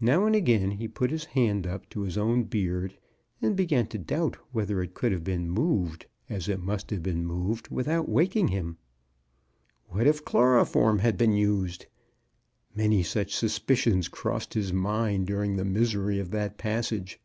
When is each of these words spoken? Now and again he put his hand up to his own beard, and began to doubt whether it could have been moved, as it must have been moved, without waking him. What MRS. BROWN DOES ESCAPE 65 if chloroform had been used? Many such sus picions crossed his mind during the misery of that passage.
Now 0.00 0.24
and 0.24 0.36
again 0.36 0.70
he 0.70 0.86
put 0.86 1.10
his 1.10 1.24
hand 1.24 1.66
up 1.66 1.90
to 1.90 2.02
his 2.02 2.16
own 2.16 2.44
beard, 2.44 2.96
and 3.42 3.56
began 3.56 3.88
to 3.88 3.98
doubt 3.98 4.36
whether 4.52 4.80
it 4.84 4.94
could 4.94 5.10
have 5.10 5.24
been 5.24 5.50
moved, 5.50 6.06
as 6.28 6.48
it 6.48 6.60
must 6.60 6.90
have 6.90 7.02
been 7.02 7.26
moved, 7.26 7.68
without 7.68 8.08
waking 8.08 8.46
him. 8.54 8.78
What 9.88 10.04
MRS. 10.04 10.04
BROWN 10.04 10.04
DOES 10.06 10.14
ESCAPE 10.14 10.16
65 10.16 10.16
if 10.16 10.24
chloroform 10.30 10.98
had 11.00 11.16
been 11.18 11.32
used? 11.32 11.86
Many 12.76 13.02
such 13.02 13.34
sus 13.34 13.58
picions 13.58 14.06
crossed 14.08 14.54
his 14.54 14.72
mind 14.72 15.26
during 15.26 15.56
the 15.56 15.64
misery 15.64 16.20
of 16.20 16.30
that 16.30 16.56
passage. 16.56 17.18